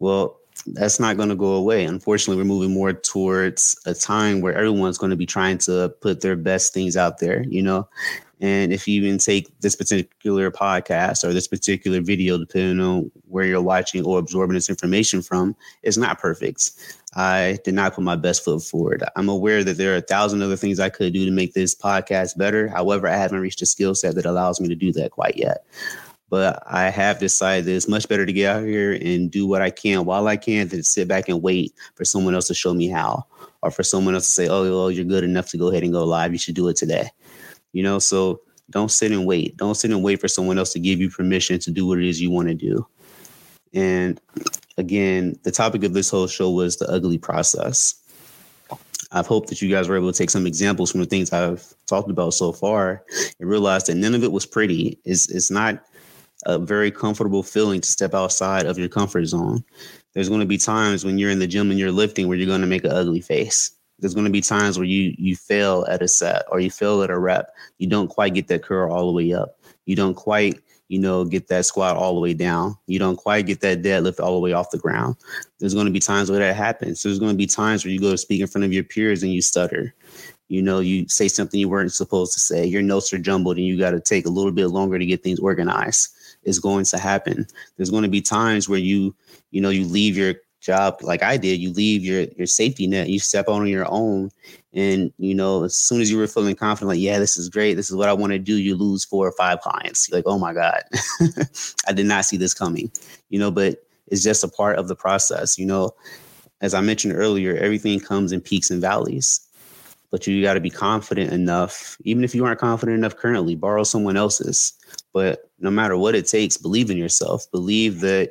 Well, 0.00 0.40
that's 0.66 0.98
not 0.98 1.16
going 1.16 1.28
to 1.28 1.36
go 1.36 1.52
away. 1.52 1.84
Unfortunately, 1.84 2.42
we're 2.42 2.48
moving 2.48 2.74
more 2.74 2.92
towards 2.92 3.80
a 3.86 3.94
time 3.94 4.40
where 4.40 4.52
everyone's 4.52 4.98
going 4.98 5.10
to 5.10 5.16
be 5.16 5.26
trying 5.26 5.58
to 5.58 5.94
put 6.00 6.22
their 6.22 6.34
best 6.34 6.74
things 6.74 6.96
out 6.96 7.20
there, 7.20 7.44
you 7.44 7.62
know, 7.62 7.88
And 8.40 8.72
if 8.72 8.86
you 8.86 9.02
even 9.02 9.18
take 9.18 9.48
this 9.60 9.74
particular 9.74 10.50
podcast 10.50 11.24
or 11.24 11.32
this 11.32 11.48
particular 11.48 12.00
video, 12.02 12.36
depending 12.36 12.80
on 12.80 13.10
where 13.28 13.46
you're 13.46 13.62
watching 13.62 14.04
or 14.04 14.18
absorbing 14.18 14.54
this 14.54 14.68
information 14.68 15.22
from, 15.22 15.56
it's 15.82 15.96
not 15.96 16.18
perfect. 16.18 16.70
I 17.16 17.58
did 17.64 17.72
not 17.72 17.94
put 17.94 18.04
my 18.04 18.14
best 18.14 18.44
foot 18.44 18.62
forward. 18.62 19.02
I'm 19.16 19.30
aware 19.30 19.64
that 19.64 19.78
there 19.78 19.94
are 19.94 19.96
a 19.96 20.02
thousand 20.02 20.42
other 20.42 20.54
things 20.54 20.78
I 20.78 20.90
could 20.90 21.14
do 21.14 21.24
to 21.24 21.30
make 21.30 21.54
this 21.54 21.74
podcast 21.74 22.36
better. 22.36 22.68
However, 22.68 23.08
I 23.08 23.16
haven't 23.16 23.40
reached 23.40 23.62
a 23.62 23.66
skill 23.66 23.94
set 23.94 24.14
that 24.16 24.26
allows 24.26 24.60
me 24.60 24.68
to 24.68 24.74
do 24.74 24.92
that 24.92 25.12
quite 25.12 25.36
yet. 25.36 25.64
But 26.28 26.62
I 26.66 26.90
have 26.90 27.18
decided 27.18 27.64
that 27.64 27.74
it's 27.74 27.88
much 27.88 28.06
better 28.06 28.26
to 28.26 28.32
get 28.32 28.56
out 28.56 28.64
here 28.64 28.92
and 28.92 29.30
do 29.30 29.46
what 29.46 29.62
I 29.62 29.70
can 29.70 30.04
while 30.04 30.28
I 30.28 30.36
can 30.36 30.68
than 30.68 30.82
sit 30.82 31.08
back 31.08 31.30
and 31.30 31.40
wait 31.40 31.72
for 31.94 32.04
someone 32.04 32.34
else 32.34 32.48
to 32.48 32.54
show 32.54 32.74
me 32.74 32.88
how 32.88 33.24
or 33.62 33.70
for 33.70 33.82
someone 33.82 34.12
else 34.12 34.26
to 34.26 34.32
say, 34.32 34.48
oh, 34.48 34.64
well, 34.64 34.90
you're 34.90 35.04
good 35.04 35.24
enough 35.24 35.48
to 35.50 35.56
go 35.56 35.68
ahead 35.68 35.84
and 35.84 35.92
go 35.92 36.04
live. 36.04 36.32
You 36.32 36.38
should 36.38 36.54
do 36.56 36.68
it 36.68 36.76
today. 36.76 37.08
You 37.72 37.82
know, 37.82 37.98
so 37.98 38.40
don't 38.68 38.90
sit 38.90 39.12
and 39.12 39.24
wait. 39.24 39.56
Don't 39.56 39.76
sit 39.76 39.90
and 39.90 40.02
wait 40.02 40.20
for 40.20 40.28
someone 40.28 40.58
else 40.58 40.72
to 40.72 40.80
give 40.80 41.00
you 41.00 41.08
permission 41.08 41.60
to 41.60 41.70
do 41.70 41.86
what 41.86 41.98
it 41.98 42.06
is 42.06 42.20
you 42.20 42.30
want 42.30 42.48
to 42.48 42.54
do. 42.54 42.86
And 43.76 44.18
again, 44.78 45.38
the 45.44 45.52
topic 45.52 45.84
of 45.84 45.92
this 45.92 46.10
whole 46.10 46.26
show 46.26 46.50
was 46.50 46.78
the 46.78 46.90
ugly 46.90 47.18
process. 47.18 47.94
I've 49.12 49.26
hoped 49.26 49.50
that 49.50 49.62
you 49.62 49.70
guys 49.70 49.86
were 49.86 49.96
able 49.96 50.10
to 50.10 50.18
take 50.18 50.30
some 50.30 50.46
examples 50.46 50.90
from 50.90 51.00
the 51.00 51.06
things 51.06 51.32
I've 51.32 51.74
talked 51.86 52.10
about 52.10 52.34
so 52.34 52.52
far 52.52 53.04
and 53.38 53.48
realize 53.48 53.84
that 53.84 53.94
none 53.94 54.14
of 54.14 54.24
it 54.24 54.32
was 54.32 54.46
pretty. 54.46 54.98
It's, 55.04 55.30
it's 55.30 55.50
not 55.50 55.84
a 56.46 56.58
very 56.58 56.90
comfortable 56.90 57.42
feeling 57.42 57.80
to 57.82 57.88
step 57.88 58.14
outside 58.14 58.66
of 58.66 58.78
your 58.78 58.88
comfort 58.88 59.26
zone. 59.26 59.62
There's 60.14 60.28
going 60.28 60.40
to 60.40 60.46
be 60.46 60.58
times 60.58 61.04
when 61.04 61.18
you're 61.18 61.30
in 61.30 61.38
the 61.38 61.46
gym 61.46 61.70
and 61.70 61.78
you're 61.78 61.92
lifting 61.92 62.26
where 62.26 62.36
you're 62.36 62.46
going 62.46 62.62
to 62.62 62.66
make 62.66 62.84
an 62.84 62.92
ugly 62.92 63.20
face. 63.20 63.70
There's 63.98 64.14
going 64.14 64.24
to 64.24 64.32
be 64.32 64.40
times 64.40 64.78
where 64.78 64.86
you 64.86 65.14
you 65.16 65.36
fail 65.36 65.86
at 65.88 66.02
a 66.02 66.08
set 66.08 66.44
or 66.50 66.60
you 66.60 66.70
fail 66.70 67.02
at 67.02 67.10
a 67.10 67.18
rep. 67.18 67.54
You 67.78 67.88
don't 67.88 68.08
quite 68.08 68.34
get 68.34 68.48
that 68.48 68.62
curl 68.62 68.92
all 68.92 69.06
the 69.06 69.12
way 69.12 69.32
up. 69.32 69.58
You 69.86 69.96
don't 69.96 70.14
quite 70.14 70.60
you 70.88 70.98
know, 70.98 71.24
get 71.24 71.48
that 71.48 71.66
squat 71.66 71.96
all 71.96 72.14
the 72.14 72.20
way 72.20 72.34
down. 72.34 72.76
You 72.86 72.98
don't 72.98 73.16
quite 73.16 73.46
get 73.46 73.60
that 73.60 73.82
deadlift 73.82 74.20
all 74.20 74.34
the 74.34 74.40
way 74.40 74.52
off 74.52 74.70
the 74.70 74.78
ground. 74.78 75.16
There's 75.58 75.74
going 75.74 75.86
to 75.86 75.92
be 75.92 76.00
times 76.00 76.30
where 76.30 76.38
that 76.38 76.54
happens. 76.54 77.02
There's 77.02 77.18
going 77.18 77.32
to 77.32 77.36
be 77.36 77.46
times 77.46 77.84
where 77.84 77.92
you 77.92 78.00
go 78.00 78.12
to 78.12 78.18
speak 78.18 78.40
in 78.40 78.46
front 78.46 78.64
of 78.64 78.72
your 78.72 78.84
peers 78.84 79.22
and 79.22 79.32
you 79.32 79.42
stutter. 79.42 79.94
You 80.48 80.62
know, 80.62 80.78
you 80.78 81.08
say 81.08 81.26
something 81.26 81.58
you 81.58 81.68
weren't 81.68 81.92
supposed 81.92 82.32
to 82.34 82.40
say. 82.40 82.64
Your 82.64 82.82
notes 82.82 83.12
are 83.12 83.18
jumbled 83.18 83.56
and 83.56 83.66
you 83.66 83.78
got 83.78 83.90
to 83.90 84.00
take 84.00 84.26
a 84.26 84.30
little 84.30 84.52
bit 84.52 84.68
longer 84.68 84.98
to 84.98 85.06
get 85.06 85.24
things 85.24 85.40
organized. 85.40 86.08
It's 86.44 86.60
going 86.60 86.84
to 86.84 86.98
happen. 86.98 87.46
There's 87.76 87.90
going 87.90 88.04
to 88.04 88.08
be 88.08 88.20
times 88.20 88.68
where 88.68 88.78
you, 88.78 89.14
you 89.50 89.60
know, 89.60 89.70
you 89.70 89.84
leave 89.84 90.16
your 90.16 90.34
job 90.66 90.98
like 91.00 91.22
I 91.22 91.36
did. 91.36 91.60
You 91.60 91.72
leave 91.72 92.04
your 92.04 92.22
your 92.36 92.46
safety 92.46 92.86
net, 92.86 93.08
you 93.08 93.20
step 93.20 93.48
on 93.48 93.66
your 93.68 93.86
own, 93.88 94.30
and 94.74 95.12
you 95.16 95.34
know 95.34 95.64
as 95.64 95.76
soon 95.76 96.00
as 96.00 96.10
you 96.10 96.18
were 96.18 96.26
feeling 96.26 96.56
confident, 96.56 96.88
like 96.88 97.00
yeah, 97.00 97.18
this 97.18 97.38
is 97.38 97.48
great, 97.48 97.74
this 97.74 97.88
is 97.88 97.96
what 97.96 98.08
I 98.08 98.12
want 98.12 98.32
to 98.32 98.38
do, 98.38 98.56
you 98.56 98.74
lose 98.74 99.04
four 99.04 99.26
or 99.26 99.32
five 99.32 99.60
clients. 99.60 100.08
You're 100.08 100.18
like 100.18 100.26
oh 100.26 100.38
my 100.38 100.52
god, 100.52 100.82
I 101.88 101.92
did 101.92 102.06
not 102.06 102.26
see 102.26 102.36
this 102.36 102.52
coming. 102.52 102.90
You 103.30 103.38
know, 103.38 103.50
but 103.50 103.86
it's 104.08 104.22
just 104.22 104.44
a 104.44 104.48
part 104.48 104.78
of 104.78 104.88
the 104.88 104.96
process. 104.96 105.58
You 105.58 105.66
know, 105.66 105.94
as 106.60 106.74
I 106.74 106.80
mentioned 106.80 107.14
earlier, 107.14 107.56
everything 107.56 108.00
comes 108.00 108.32
in 108.32 108.40
peaks 108.40 108.70
and 108.70 108.80
valleys. 108.80 109.40
But 110.12 110.26
you 110.26 110.40
got 110.40 110.54
to 110.54 110.60
be 110.60 110.70
confident 110.70 111.32
enough, 111.32 111.96
even 112.02 112.22
if 112.22 112.32
you 112.32 112.44
aren't 112.44 112.60
confident 112.60 112.96
enough 112.96 113.16
currently, 113.16 113.56
borrow 113.56 113.82
someone 113.82 114.16
else's. 114.16 114.72
But 115.12 115.50
no 115.58 115.70
matter 115.70 115.96
what 115.96 116.14
it 116.14 116.26
takes, 116.26 116.56
believe 116.56 116.90
in 116.90 116.96
yourself. 116.96 117.50
Believe 117.50 118.00
that 118.00 118.30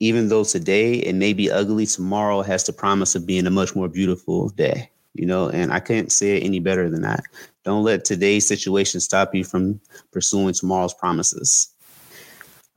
even 0.00 0.28
though 0.28 0.44
today 0.44 0.94
it 0.94 1.14
may 1.14 1.32
be 1.32 1.50
ugly, 1.50 1.86
tomorrow 1.86 2.42
has 2.42 2.64
the 2.64 2.72
promise 2.72 3.14
of 3.14 3.26
being 3.26 3.46
a 3.46 3.50
much 3.50 3.74
more 3.74 3.88
beautiful 3.88 4.50
day. 4.50 4.90
You 5.14 5.26
know, 5.26 5.48
and 5.48 5.72
I 5.72 5.80
can't 5.80 6.12
say 6.12 6.36
it 6.36 6.44
any 6.44 6.60
better 6.60 6.88
than 6.88 7.02
that. 7.02 7.24
Don't 7.64 7.82
let 7.82 8.04
today's 8.04 8.46
situation 8.46 9.00
stop 9.00 9.34
you 9.34 9.42
from 9.42 9.80
pursuing 10.12 10.54
tomorrow's 10.54 10.94
promises. 10.94 11.74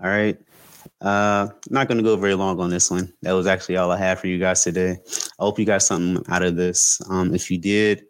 All 0.01 0.09
right. 0.09 0.37
Uh, 0.99 1.49
not 1.69 1.87
going 1.87 1.97
to 1.97 2.03
go 2.03 2.15
very 2.15 2.33
long 2.33 2.59
on 2.59 2.71
this 2.71 2.89
one. 2.89 3.13
That 3.21 3.33
was 3.33 3.45
actually 3.45 3.77
all 3.77 3.91
I 3.91 3.97
had 3.97 4.17
for 4.17 4.27
you 4.27 4.39
guys 4.39 4.63
today. 4.63 4.97
I 5.39 5.43
hope 5.43 5.59
you 5.59 5.65
got 5.65 5.83
something 5.83 6.23
out 6.33 6.41
of 6.41 6.55
this. 6.55 6.99
Um, 7.09 7.35
if 7.35 7.51
you 7.51 7.59
did, 7.59 8.05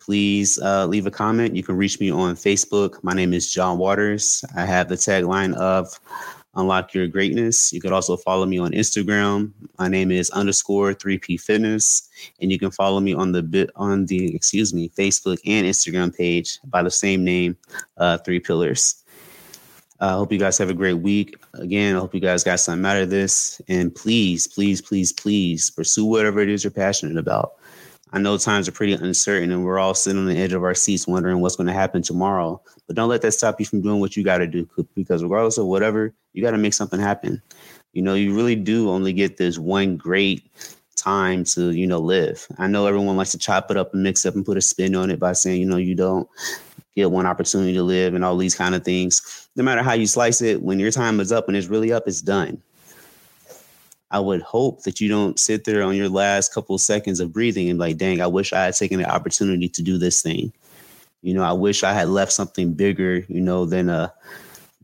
please 0.00 0.58
uh, 0.60 0.86
leave 0.86 1.06
a 1.06 1.10
comment. 1.10 1.54
You 1.56 1.62
can 1.62 1.76
reach 1.76 2.00
me 2.00 2.10
on 2.10 2.34
Facebook. 2.34 3.02
My 3.02 3.12
name 3.12 3.34
is 3.34 3.52
John 3.52 3.76
Waters. 3.76 4.42
I 4.56 4.64
have 4.64 4.88
the 4.88 4.94
tagline 4.94 5.54
of 5.54 6.00
unlock 6.56 6.94
your 6.94 7.06
greatness. 7.06 7.72
You 7.72 7.80
could 7.80 7.92
also 7.92 8.16
follow 8.16 8.46
me 8.46 8.58
on 8.58 8.72
Instagram. 8.72 9.52
My 9.78 9.88
name 9.88 10.10
is 10.10 10.30
underscore 10.30 10.94
3P 10.94 11.40
Fitness. 11.40 12.08
And 12.40 12.50
you 12.50 12.58
can 12.58 12.70
follow 12.70 13.00
me 13.00 13.14
on 13.14 13.32
the 13.32 13.42
bit 13.42 13.70
on 13.76 14.06
the 14.06 14.34
excuse 14.34 14.74
me, 14.74 14.88
Facebook 14.88 15.38
and 15.46 15.66
Instagram 15.66 16.16
page 16.16 16.58
by 16.64 16.82
the 16.82 16.90
same 16.90 17.24
name, 17.24 17.56
uh, 17.98 18.18
Three 18.18 18.40
Pillars. 18.40 19.02
I 19.98 20.08
uh, 20.08 20.16
hope 20.18 20.30
you 20.30 20.38
guys 20.38 20.58
have 20.58 20.68
a 20.68 20.74
great 20.74 20.94
week. 20.94 21.36
Again, 21.54 21.96
I 21.96 22.00
hope 22.00 22.14
you 22.14 22.20
guys 22.20 22.44
got 22.44 22.60
something 22.60 22.84
out 22.84 22.98
of 22.98 23.08
this. 23.08 23.62
And 23.68 23.94
please, 23.94 24.46
please, 24.46 24.82
please, 24.82 25.10
please 25.10 25.70
pursue 25.70 26.04
whatever 26.04 26.40
it 26.40 26.50
is 26.50 26.64
you're 26.64 26.70
passionate 26.70 27.16
about. 27.16 27.54
I 28.12 28.18
know 28.18 28.38
times 28.38 28.68
are 28.68 28.72
pretty 28.72 28.92
uncertain 28.92 29.50
and 29.50 29.64
we're 29.64 29.78
all 29.78 29.94
sitting 29.94 30.20
on 30.20 30.26
the 30.26 30.38
edge 30.38 30.52
of 30.52 30.62
our 30.62 30.74
seats 30.74 31.06
wondering 31.06 31.40
what's 31.40 31.56
going 31.56 31.66
to 31.66 31.72
happen 31.72 32.02
tomorrow. 32.02 32.60
But 32.86 32.96
don't 32.96 33.08
let 33.08 33.22
that 33.22 33.32
stop 33.32 33.58
you 33.58 33.66
from 33.66 33.82
doing 33.82 34.00
what 34.00 34.16
you 34.16 34.22
got 34.22 34.38
to 34.38 34.46
do 34.46 34.68
because 34.94 35.22
regardless 35.22 35.58
of 35.58 35.66
whatever, 35.66 36.14
you 36.32 36.42
got 36.42 36.52
to 36.52 36.58
make 36.58 36.74
something 36.74 37.00
happen. 37.00 37.42
You 37.92 38.02
know, 38.02 38.14
you 38.14 38.34
really 38.34 38.54
do 38.54 38.90
only 38.90 39.12
get 39.12 39.38
this 39.38 39.58
one 39.58 39.96
great 39.96 40.48
time 40.94 41.44
to, 41.44 41.70
you 41.72 41.86
know, 41.86 41.98
live. 41.98 42.46
I 42.58 42.68
know 42.68 42.86
everyone 42.86 43.16
likes 43.16 43.32
to 43.32 43.38
chop 43.38 43.70
it 43.70 43.76
up 43.76 43.92
and 43.92 44.02
mix 44.02 44.24
up 44.24 44.34
and 44.34 44.46
put 44.46 44.56
a 44.56 44.60
spin 44.60 44.94
on 44.94 45.10
it 45.10 45.18
by 45.18 45.32
saying, 45.32 45.60
you 45.60 45.66
know, 45.66 45.76
you 45.76 45.94
don't 45.94 46.28
get 46.94 47.10
one 47.10 47.26
opportunity 47.26 47.74
to 47.74 47.82
live 47.82 48.14
and 48.14 48.24
all 48.24 48.36
these 48.36 48.54
kind 48.54 48.74
of 48.74 48.84
things. 48.84 49.48
No 49.56 49.64
matter 49.64 49.82
how 49.82 49.92
you 49.92 50.06
slice 50.06 50.40
it, 50.42 50.62
when 50.62 50.78
your 50.78 50.90
time 50.90 51.20
is 51.20 51.32
up 51.32 51.48
and 51.48 51.56
it's 51.56 51.66
really 51.68 51.92
up, 51.92 52.04
it's 52.06 52.22
done. 52.22 52.62
I 54.10 54.20
would 54.20 54.42
hope 54.42 54.82
that 54.84 55.00
you 55.00 55.08
don't 55.08 55.38
sit 55.38 55.64
there 55.64 55.82
on 55.82 55.96
your 55.96 56.08
last 56.08 56.54
couple 56.54 56.76
of 56.76 56.80
seconds 56.80 57.20
of 57.20 57.32
breathing 57.32 57.68
and 57.68 57.78
like, 57.78 57.96
dang, 57.96 58.20
I 58.20 58.26
wish 58.26 58.52
I 58.52 58.64
had 58.64 58.74
taken 58.74 59.00
the 59.00 59.10
opportunity 59.10 59.68
to 59.68 59.82
do 59.82 59.98
this 59.98 60.22
thing. 60.22 60.52
You 61.22 61.34
know, 61.34 61.42
I 61.42 61.52
wish 61.52 61.82
I 61.82 61.92
had 61.92 62.08
left 62.08 62.32
something 62.32 62.74
bigger, 62.74 63.24
you 63.28 63.40
know, 63.40 63.64
than 63.64 63.88
a 63.88 64.12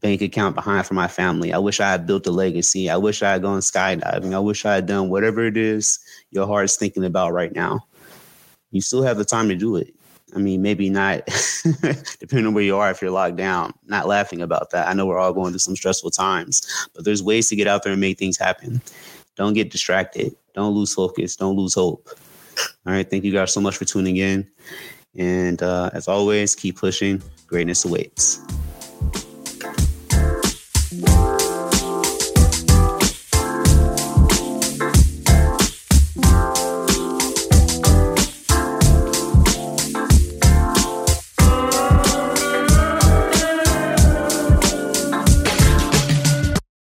bank 0.00 0.20
account 0.22 0.56
behind 0.56 0.86
for 0.86 0.94
my 0.94 1.06
family. 1.06 1.52
I 1.52 1.58
wish 1.58 1.78
I 1.78 1.90
had 1.90 2.06
built 2.06 2.26
a 2.26 2.32
legacy. 2.32 2.90
I 2.90 2.96
wish 2.96 3.22
I 3.22 3.32
had 3.32 3.42
gone 3.42 3.60
skydiving. 3.60 4.34
I 4.34 4.40
wish 4.40 4.64
I 4.64 4.74
had 4.74 4.86
done 4.86 5.08
whatever 5.08 5.46
it 5.46 5.56
is 5.56 6.00
your 6.32 6.46
heart 6.46 6.64
is 6.64 6.76
thinking 6.76 7.04
about 7.04 7.32
right 7.32 7.54
now. 7.54 7.86
You 8.72 8.80
still 8.80 9.02
have 9.02 9.18
the 9.18 9.24
time 9.24 9.48
to 9.50 9.54
do 9.54 9.76
it. 9.76 9.94
I 10.34 10.38
mean, 10.38 10.62
maybe 10.62 10.88
not, 10.88 11.26
depending 12.20 12.46
on 12.46 12.54
where 12.54 12.64
you 12.64 12.76
are, 12.76 12.90
if 12.90 13.02
you're 13.02 13.10
locked 13.10 13.36
down, 13.36 13.74
not 13.86 14.08
laughing 14.08 14.40
about 14.40 14.70
that. 14.70 14.88
I 14.88 14.94
know 14.94 15.06
we're 15.06 15.18
all 15.18 15.32
going 15.32 15.52
through 15.52 15.58
some 15.58 15.76
stressful 15.76 16.10
times, 16.10 16.88
but 16.94 17.04
there's 17.04 17.22
ways 17.22 17.48
to 17.50 17.56
get 17.56 17.66
out 17.66 17.82
there 17.82 17.92
and 17.92 18.00
make 18.00 18.18
things 18.18 18.38
happen. 18.38 18.80
Don't 19.36 19.54
get 19.54 19.70
distracted. 19.70 20.34
Don't 20.54 20.74
lose 20.74 20.94
focus. 20.94 21.36
Don't 21.36 21.56
lose 21.56 21.74
hope. 21.74 22.08
All 22.86 22.92
right. 22.92 23.08
Thank 23.08 23.24
you 23.24 23.32
guys 23.32 23.52
so 23.52 23.60
much 23.60 23.76
for 23.76 23.84
tuning 23.84 24.16
in. 24.16 24.48
And 25.16 25.62
uh, 25.62 25.90
as 25.92 26.08
always, 26.08 26.54
keep 26.54 26.76
pushing. 26.76 27.22
Greatness 27.46 27.84
awaits. 27.84 28.40